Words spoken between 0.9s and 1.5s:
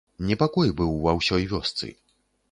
ва ўсёй